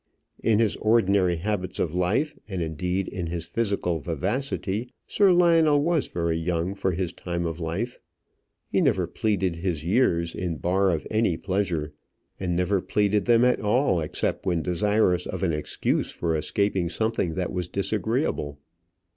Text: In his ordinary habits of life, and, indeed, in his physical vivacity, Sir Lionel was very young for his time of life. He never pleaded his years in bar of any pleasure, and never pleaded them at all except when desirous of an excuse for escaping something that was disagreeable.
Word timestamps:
In 0.41 0.57
his 0.57 0.77
ordinary 0.77 1.35
habits 1.35 1.77
of 1.77 1.93
life, 1.93 2.33
and, 2.47 2.59
indeed, 2.59 3.07
in 3.07 3.27
his 3.27 3.45
physical 3.45 3.99
vivacity, 3.99 4.89
Sir 5.05 5.31
Lionel 5.31 5.79
was 5.79 6.07
very 6.07 6.37
young 6.37 6.73
for 6.73 6.93
his 6.93 7.13
time 7.13 7.45
of 7.45 7.59
life. 7.59 7.99
He 8.71 8.81
never 8.81 9.05
pleaded 9.05 9.57
his 9.57 9.85
years 9.85 10.33
in 10.33 10.55
bar 10.57 10.89
of 10.89 11.05
any 11.11 11.37
pleasure, 11.37 11.93
and 12.39 12.55
never 12.55 12.81
pleaded 12.81 13.25
them 13.25 13.45
at 13.45 13.61
all 13.61 13.99
except 14.01 14.43
when 14.43 14.63
desirous 14.63 15.27
of 15.27 15.43
an 15.43 15.53
excuse 15.53 16.09
for 16.11 16.35
escaping 16.35 16.89
something 16.89 17.35
that 17.35 17.53
was 17.53 17.67
disagreeable. 17.67 18.57